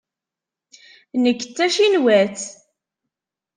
[1.23, 2.43] Nekk d tacinwatt.